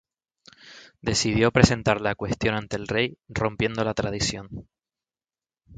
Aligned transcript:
Decidió 1.03 1.51
presentar 1.51 2.01
la 2.01 2.15
cuestión 2.15 2.55
ante 2.55 2.75
el 2.75 2.87
rey, 2.87 3.19
rompiendo 3.29 3.83
la 3.83 3.93
tradición. 3.93 4.67